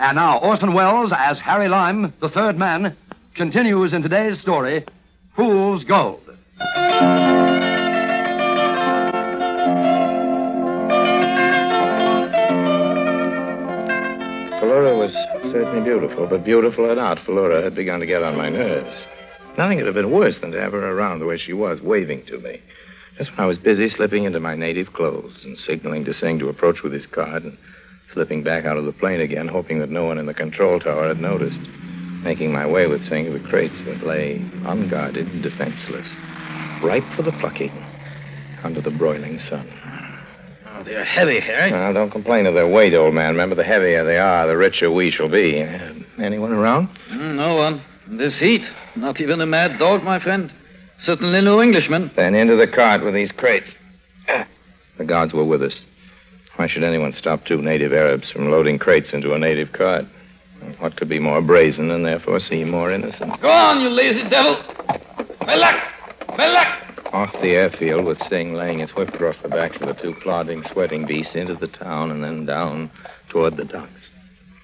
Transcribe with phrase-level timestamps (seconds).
[0.00, 2.96] And now Orson Welles as Harry Lime, the third man,
[3.34, 4.86] continues in today's story,
[5.36, 6.22] Fool's Gold.
[14.58, 15.12] Flora was
[15.52, 19.04] certainly beautiful, but beautiful or not, Flora had begun to get on my nerves.
[19.58, 22.24] Nothing could have been worse than to have her around the way she was, waving
[22.24, 22.62] to me.
[23.18, 26.48] Just when I was busy slipping into my native clothes and signaling to Singh to
[26.48, 27.58] approach with his card and
[28.12, 31.08] slipping back out of the plane again, hoping that no one in the control tower
[31.08, 31.60] had noticed.
[32.22, 36.06] Making my way with Singh to the crates that lay unguarded and defenseless,
[36.82, 37.72] ripe for the plucking
[38.62, 39.66] under the broiling sun.
[40.66, 41.70] Oh, they're heavy, Harry.
[41.70, 43.30] Now, don't complain of their weight, old man.
[43.30, 45.62] Remember, the heavier they are, the richer we shall be.
[45.62, 46.88] Uh, anyone around?
[47.10, 47.80] Mm, no one.
[48.06, 48.70] In this heat.
[48.96, 50.52] Not even a mad dog, my friend.
[50.98, 52.10] Certainly no Englishman.
[52.16, 53.74] Then into the cart with these crates.
[54.28, 54.46] Ah,
[54.98, 55.80] The guards were with us.
[56.60, 60.04] Why should anyone stop two native Arabs from loading crates into a native cart?
[60.78, 63.40] What could be more brazen and therefore seem more innocent?
[63.40, 64.56] Go on, you lazy devil.
[65.40, 65.82] Belak!
[66.36, 67.14] Belak!
[67.14, 70.62] Off the airfield with Singh laying his whip across the backs of the two plodding,
[70.62, 72.90] sweating beasts into the town and then down
[73.30, 74.10] toward the docks.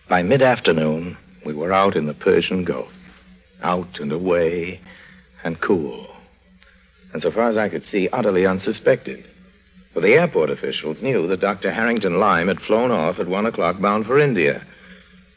[0.07, 1.17] By mid afternoon,
[1.47, 2.93] we were out in the Persian Gulf.
[3.63, 4.83] Out and away
[5.45, 6.15] and cool.
[7.15, 9.25] And so far as I could see, utterly unsuspected.
[9.97, 11.73] For the airport officials knew that Dr.
[11.73, 14.63] Harrington Lime had flown off at one o'clock bound for India.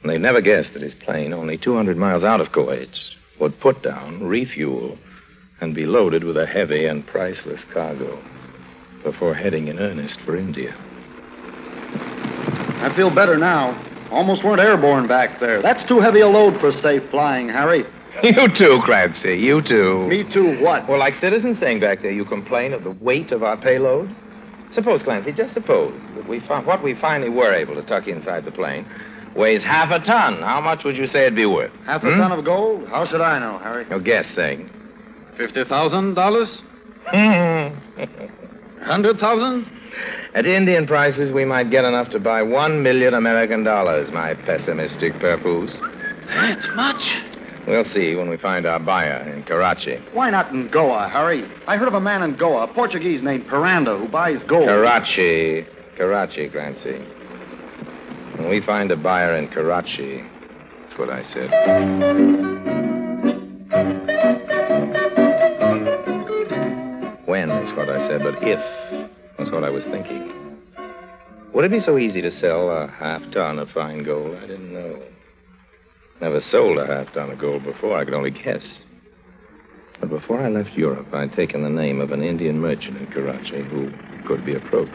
[0.02, 3.82] And they never guessed that his plane, only 200 miles out of Kuwait, would put
[3.82, 4.98] down, refuel,
[5.62, 8.22] and be loaded with a heavy and priceless cargo
[9.02, 10.76] before heading in earnest for India.
[12.82, 13.82] I feel better now.
[14.12, 15.62] Almost weren't airborne back there.
[15.62, 17.86] That's too heavy a load for safe flying, Harry.
[18.24, 19.36] You too, Clancy.
[19.36, 20.06] You too.
[20.10, 20.86] Me too, what?
[20.90, 24.14] Well, like citizens saying back there, you complain of the weight of our payload?
[24.72, 28.46] Suppose, Clancy, just suppose that we fi- what we finally were able to tuck inside
[28.46, 28.86] the plane
[29.36, 30.42] weighs half a ton.
[30.42, 31.72] How much would you say it'd be worth?
[31.86, 32.18] Half a Hmm?
[32.20, 32.88] ton of gold?
[32.90, 33.86] How should I know, Harry?
[33.90, 34.70] Your guess, Singh.
[35.38, 36.64] $50,000?
[37.98, 38.10] At
[38.80, 39.66] 100,000?
[40.46, 45.78] Indian prices, we might get enough to buy one million American dollars, my pessimistic papoose.
[46.28, 47.24] That much?
[47.68, 49.98] We'll see when we find our buyer in Karachi.
[50.14, 51.46] Why not in Goa, Harry?
[51.68, 54.66] I heard of a man in Goa, a Portuguese named Piranda, who buys gold.
[54.66, 55.66] Karachi.
[55.96, 57.00] Karachi, Clancy.
[58.38, 60.24] When we find a buyer in Karachi,
[60.82, 61.52] that's what I said.
[67.26, 68.60] When is what I said, but if
[69.40, 70.34] was what I was thinking.
[71.54, 74.36] Would it be so easy to sell a half ton of fine gold?
[74.36, 75.02] I didn't know.
[76.22, 77.98] Never sold a half ton of gold before.
[77.98, 78.80] I could only guess.
[80.00, 83.64] But before I left Europe, I'd taken the name of an Indian merchant in Karachi
[83.64, 83.92] who
[84.26, 84.94] could be approached.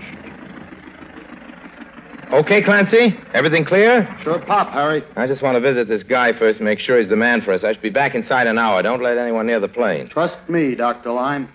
[2.32, 3.16] Okay, Clancy?
[3.32, 4.12] Everything clear?
[4.22, 5.04] Sure pop, Harry.
[5.14, 7.52] I just want to visit this guy first and make sure he's the man for
[7.52, 7.64] us.
[7.64, 8.82] I should be back inside an hour.
[8.82, 10.08] Don't let anyone near the plane.
[10.08, 11.12] Trust me, Dr.
[11.12, 11.48] Lime.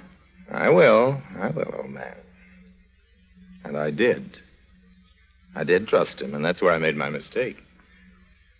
[0.51, 1.21] I will.
[1.39, 2.15] I will, old man.
[3.65, 4.39] And I did.
[5.55, 7.57] I did trust him, and that's where I made my mistake.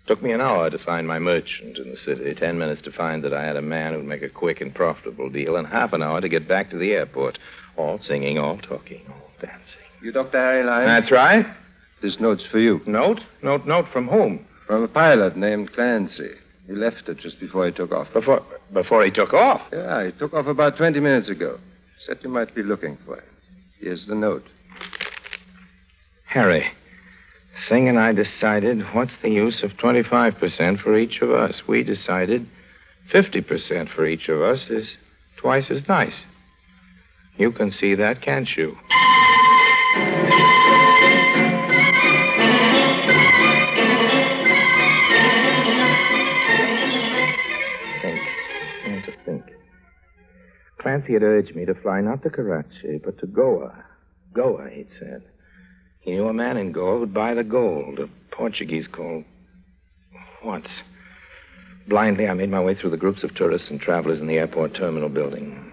[0.09, 3.24] Took me an hour to find my merchant in the city, ten minutes to find
[3.24, 6.02] that I had a man who'd make a quick and profitable deal, and half an
[6.02, 7.38] hour to get back to the airport.
[7.78, 9.81] All singing, all talking, all dancing.
[10.02, 10.40] You Dr.
[10.40, 10.88] Harry Lime?
[10.88, 11.46] That's right.
[12.02, 12.81] This note's for you.
[12.88, 13.22] Note?
[13.44, 14.47] Note, note from whom?
[14.66, 16.31] From a pilot named Clancy.
[16.66, 18.12] He left it just before he took off.
[18.12, 18.44] Before,
[18.74, 19.62] before he took off.
[19.72, 21.59] Yeah, he took off about 20 minutes ago.
[22.00, 23.29] Said you might be looking for him.
[23.79, 24.47] Here's the note.
[26.26, 26.72] Harry,
[27.67, 31.67] Singh and I decided what's the use of 25% for each of us?
[31.67, 32.47] We decided
[33.11, 34.97] 50% for each of us is
[35.38, 36.23] twice as nice.
[37.38, 38.78] You can see that, can't you?
[48.02, 48.22] Think.
[48.85, 49.44] And to think.
[50.79, 53.85] Clancy had urged me to fly not to Karachi, but to Goa.
[54.34, 55.23] Goa, he'd said.
[55.99, 59.25] He knew a man in Goa who'd buy the gold, a Portuguese called.
[60.41, 60.67] What?
[61.87, 64.73] Blindly, I made my way through the groups of tourists and travelers in the airport
[64.73, 65.72] terminal building.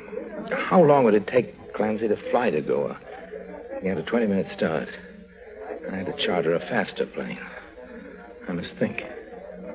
[0.51, 2.99] How long would it take Clancy to fly to Goa?
[3.83, 4.89] He had a 20 minute start.
[5.91, 7.39] I had to charter a faster plane.
[8.49, 9.05] I must think.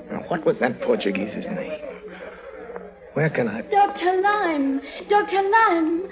[0.10, 1.80] Now, what was that Portuguese's name?
[3.14, 3.62] Where can I.
[3.62, 4.22] Dr.
[4.22, 4.82] Lime!
[5.10, 5.42] Dr.
[5.42, 6.10] Lime!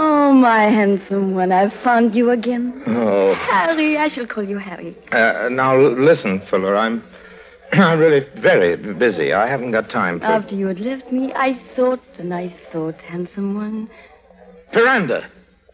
[0.00, 2.84] Oh, my handsome one, I've found you again.
[2.86, 3.34] Oh.
[3.34, 4.96] Harry, I shall call you Harry.
[5.10, 6.76] Uh, now, listen, Fuller.
[6.76, 7.02] I'm.
[7.72, 9.32] I'm really very busy.
[9.32, 10.26] I haven't got time for.
[10.26, 13.90] After you had left me, I thought and I thought, handsome one.
[14.72, 15.26] Piranda!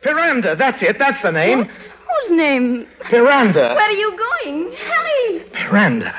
[0.02, 0.56] Piranda!
[0.56, 0.98] That's it.
[0.98, 1.58] That's the name.
[1.60, 1.90] What?
[2.22, 2.86] Whose name?
[3.02, 3.74] Piranda!
[3.76, 4.72] Where are you going?
[4.72, 5.40] Harry!
[5.52, 6.14] Piranda.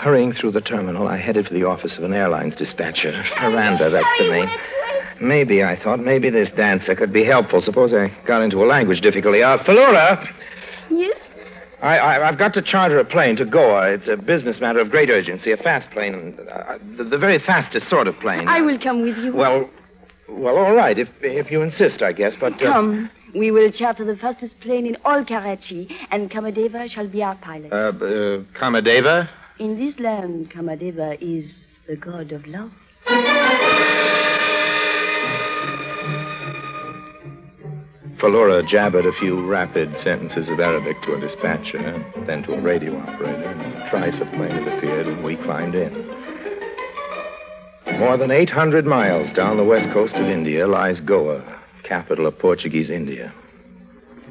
[0.00, 3.12] Hurrying through the terminal, I headed for the office of an airlines dispatcher.
[3.34, 4.46] Piranda, that's the name.
[4.46, 4.58] wait.
[5.20, 7.60] Maybe, I thought, maybe this dancer could be helpful.
[7.62, 9.42] Suppose I got into a language difficulty.
[9.42, 10.28] Uh, Falura,
[10.90, 11.34] Yes?
[11.82, 13.90] I, I, I've got to charter a plane to Goa.
[13.90, 17.88] It's a business matter of great urgency, a fast plane, uh, the, the very fastest
[17.88, 18.48] sort of plane.
[18.48, 19.34] I will come with you.
[19.34, 19.68] Well,
[20.28, 22.54] well, all right, if, if you insist, I guess, but...
[22.54, 23.10] Uh, Come.
[23.34, 27.70] We will charter the fastest plane in all Karachi, and Kamadeva shall be our pilot.
[27.72, 27.92] Uh, uh,
[28.54, 29.28] Kamadeva?
[29.58, 32.72] in this land, Kamadeva is the god of love.
[38.18, 42.96] Falura jabbered a few rapid sentences of Arabic to a dispatcher, then to a radio
[42.98, 45.92] operator, and a plane appeared, and we climbed in.
[47.98, 51.42] More than 800 miles down the west coast of India lies Goa,
[51.82, 53.34] capital of Portuguese India.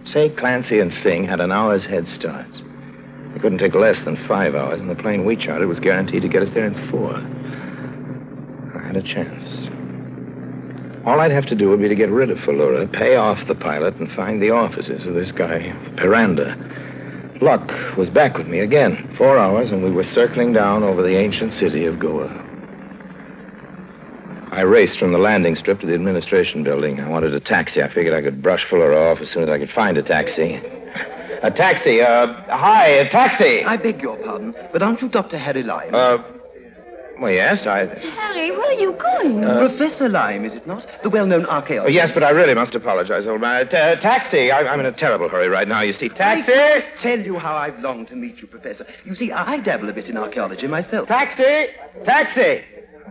[0.03, 2.47] Say Clancy and Singh had an hour's head start.
[3.35, 6.27] It couldn't take less than five hours, and the plane we chartered was guaranteed to
[6.27, 7.15] get us there in four.
[8.75, 9.67] I had a chance.
[11.05, 13.53] All I'd have to do would be to get rid of Falura, pay off the
[13.53, 16.57] pilot, and find the offices of this guy, Piranda.
[17.41, 19.13] Luck was back with me again.
[19.15, 22.41] Four hours, and we were circling down over the ancient city of Goa.
[24.51, 26.99] I raced from the landing strip to the administration building.
[26.99, 27.83] I wanted a taxi.
[27.83, 30.55] I figured I could brush Falura off as soon as I could find a taxi.
[31.43, 33.63] A taxi, uh, hi, a taxi!
[33.63, 35.37] I beg your pardon, but aren't you Dr.
[35.37, 35.93] Harry Lime?
[35.93, 36.17] Uh,
[37.19, 37.85] well, yes, I.
[37.85, 39.41] Harry, where are you going?
[39.41, 40.85] Professor Lime, is it not?
[41.03, 41.93] The well-known Oh, archaeologist.
[41.95, 43.67] yes, but I really must apologize, old man.
[43.69, 44.51] Ta- uh, taxi!
[44.51, 45.81] I- I'm in a terrible hurry right now.
[45.81, 46.51] You see, I taxi!
[46.51, 48.85] can't tell you how I've longed to meet you, Professor.
[49.05, 51.07] You see, I dabble a bit in archaeology myself.
[51.07, 51.67] Taxi!
[52.03, 52.63] Taxi!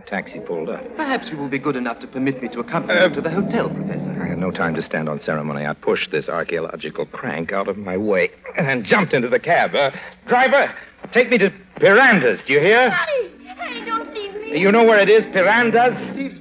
[0.05, 0.95] Taxi pulled up.
[0.97, 3.29] Perhaps you will be good enough to permit me to accompany Uh, you to the
[3.31, 4.11] hotel, Professor.
[4.21, 5.65] I had no time to stand on ceremony.
[5.65, 9.73] I pushed this archaeological crank out of my way and jumped into the cab.
[9.73, 9.89] Uh,
[10.27, 10.71] driver,
[11.11, 12.43] take me to Piranda's.
[12.43, 12.91] Do you hear?
[12.91, 13.31] Harry!
[13.57, 14.59] Harry, don't leave me!
[14.59, 15.95] You know where it is, Piranda's?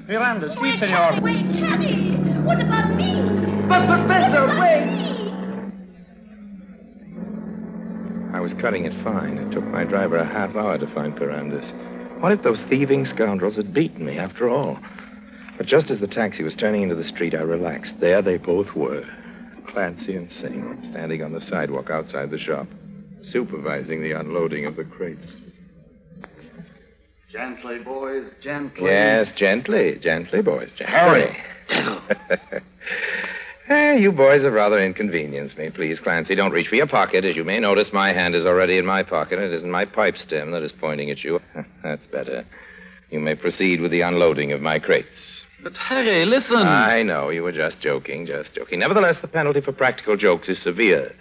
[0.06, 1.12] Miranda, si, Wait, senor.
[1.12, 2.16] Harry, wait, Harry!
[2.44, 3.14] What about me?
[3.68, 4.86] But, Professor, What about wait!
[4.86, 5.14] me?
[8.34, 9.38] I was cutting it fine.
[9.38, 11.72] It took my driver a half hour to find Piranda's.
[12.20, 14.78] What if those thieving scoundrels had beaten me after all?
[15.56, 17.94] But just as the taxi was turning into the street, I relaxed.
[18.00, 19.04] There they both were.
[19.68, 22.66] Clancy and Singh, standing on the sidewalk outside the shop,
[23.22, 25.40] supervising the unloading of the crates.
[27.34, 28.84] Gently, boys, gently.
[28.84, 31.36] Yes, gently, gently, boys, gently.
[33.68, 35.68] Eh, you boys have rather inconvenienced me.
[35.68, 37.24] Please, Clancy, don't reach for your pocket.
[37.24, 39.42] As you may notice, my hand is already in my pocket.
[39.42, 41.40] It isn't my pipe stem that is pointing at you.
[41.82, 42.46] That's better.
[43.10, 45.42] You may proceed with the unloading of my crates.
[45.60, 46.58] But Harry, listen.
[46.58, 48.78] I know you were just joking, just joking.
[48.78, 51.12] Nevertheless, the penalty for practical jokes is severe.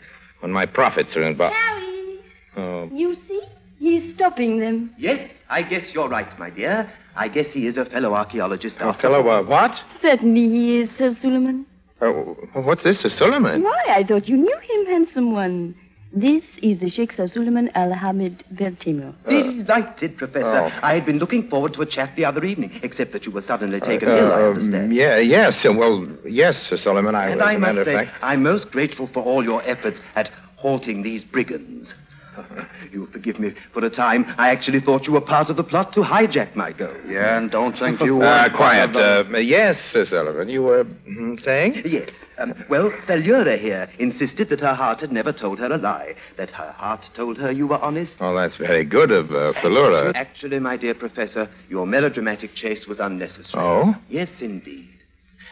[0.41, 1.55] When my profits are involved.
[1.55, 2.19] Harry!
[2.55, 3.41] Oh, You see?
[3.79, 4.93] He's stopping them.
[4.97, 6.89] Yes, I guess you're right, my dear.
[7.15, 9.79] I guess he is a fellow archaeologist A fellow, uh, what?
[9.99, 11.65] Certainly he is, Sir Suleiman.
[12.01, 13.61] Oh, what's this, Sir Suleiman?
[13.63, 15.75] Why, I thought you knew him, handsome one.
[16.15, 19.13] This is the Sheikh Sir Suleiman Al Hamid Beltimo.
[19.27, 20.69] Delighted, Professor.
[20.71, 20.79] Oh.
[20.83, 23.41] I had been looking forward to a chat the other evening, except that you were
[23.41, 24.93] suddenly taken Uh, ill, I um, understand.
[24.95, 25.65] Yeah, yes.
[25.65, 27.15] uh, Well, yes, Sir Suleiman.
[27.15, 31.01] I, And I must say, fact- I'm most grateful for all your efforts at halting
[31.03, 31.95] these brigands.
[32.91, 33.53] you forgive me.
[33.73, 36.71] For a time, I actually thought you were part of the plot to hijack my
[36.71, 36.97] gold.
[37.07, 38.55] Yeah, and don't think you Uh, were.
[38.55, 38.95] quiet.
[38.95, 40.49] Uh, yes, Sir Suleiman.
[40.49, 41.81] You were mm, saying?
[41.85, 42.09] Yes.
[42.39, 46.49] Um, well, Falura here insisted that her heart had never told her a lie, that
[46.51, 48.17] her heart told her you were honest.
[48.21, 50.11] Oh, that's very good of uh, Falura.
[50.15, 53.63] Actually, my dear Professor, your melodramatic chase was unnecessary.
[53.63, 53.95] Oh?
[54.09, 55.02] Yes, indeed.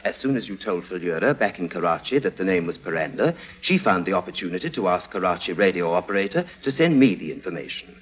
[0.03, 3.77] As soon as you told Falura back in Karachi that the name was Piranda, she
[3.77, 7.95] found the opportunity to ask Karachi radio operator to send me the information.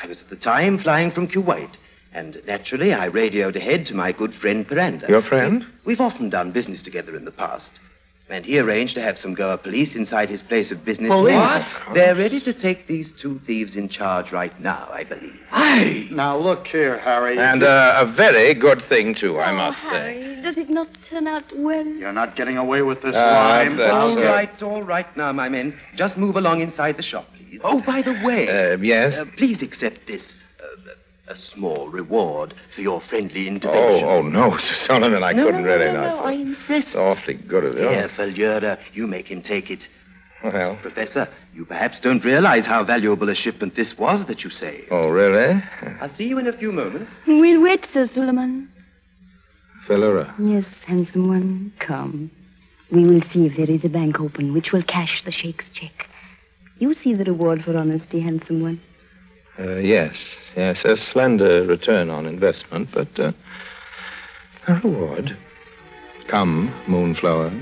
[0.00, 1.76] I was at the time flying from Kuwait,
[2.12, 5.08] and naturally I radioed ahead to my good friend Piranda.
[5.08, 5.66] Your friend?
[5.84, 7.80] We've often done business together in the past.
[8.32, 11.10] And he arranged to have some Goa police inside his place of business.
[11.10, 11.34] Police?
[11.34, 11.66] What?
[11.92, 15.38] They're ready to take these two thieves in charge right now, I believe.
[15.50, 16.08] Hey!
[16.10, 17.38] Now, look here, Harry.
[17.38, 20.22] And uh, a very good thing, too, I oh, must say.
[20.22, 21.84] Harry, does it not turn out well?
[21.84, 23.76] You're not getting away with this Ah, lime.
[23.76, 25.78] that's, all uh, right, all right now, my men.
[25.94, 27.60] Just move along inside the shop, please.
[27.62, 28.48] Oh, by the way.
[28.48, 29.14] Uh, yes?
[29.14, 30.36] Uh, please accept this.
[31.32, 34.08] Uh, a small reward for your friendly Oh, intervention.
[34.08, 36.16] oh, no, Sir Suleiman, I no, couldn't no, really no, no, not.
[36.16, 36.88] no, I insist.
[36.88, 37.88] It's awfully good of you.
[37.88, 39.88] Here, Falura, you make him take it.
[40.44, 44.88] Well, Professor, you perhaps don't realize how valuable a shipment this was that you saved.
[44.90, 45.62] oh, really?
[46.00, 47.12] I'll see you in a few moments.
[47.26, 48.68] We'll wait, Sir Suleiman.
[49.86, 50.32] Falura.
[50.38, 52.30] Yes, handsome one, come.
[52.90, 56.08] We will see if there is a bank open which will cash the Sheikh's check.
[56.78, 58.80] You see the reward for honesty, handsome one.
[59.58, 60.16] Uh, yes,
[60.56, 63.32] yes, a slender return on investment, but uh,
[64.66, 65.36] a reward.
[66.28, 67.52] Come, Moonflower.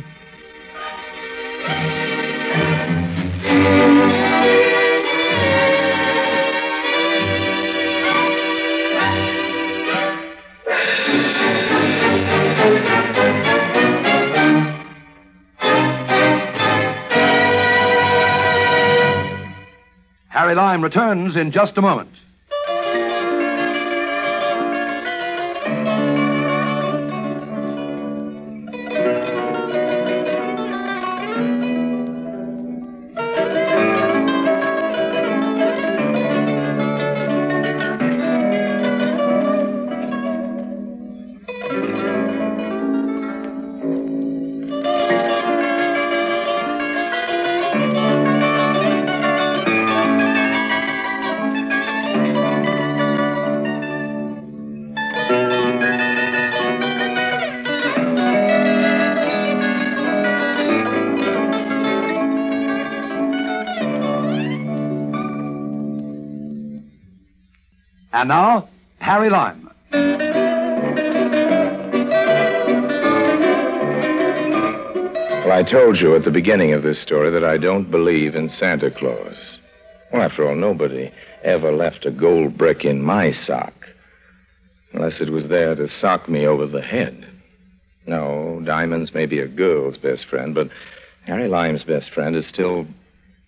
[20.54, 22.14] Lime returns in just a moment.
[68.12, 69.70] And now, Harry Lime.
[75.42, 78.50] Well, I told you at the beginning of this story that I don't believe in
[78.50, 79.58] Santa Claus.
[80.12, 81.12] Well, after all, nobody
[81.44, 83.88] ever left a gold brick in my sock.
[84.92, 87.26] Unless it was there to sock me over the head.
[88.06, 90.68] No, diamonds may be a girl's best friend, but
[91.26, 92.86] Harry Lime's best friend is still.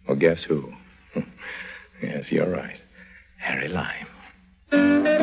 [0.06, 0.72] Well, guess who?
[2.02, 2.80] yes, you're right.
[3.38, 4.06] Harry Lime.
[4.72, 5.21] Thank you.